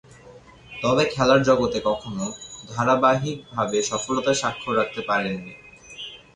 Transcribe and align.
তবে, 0.81 1.03
খেলার 1.05 1.41
জগতে 1.43 1.79
কখনো 1.85 2.25
ধারাবাহিকভাবে 2.69 3.77
সফলতার 3.89 4.39
স্বাক্ষর 4.41 4.73
রাখতে 4.77 5.01
পারেননি। 5.09 5.53